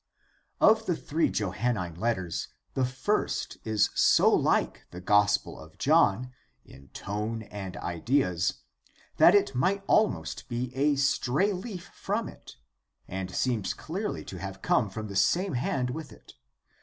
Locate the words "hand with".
15.53-16.11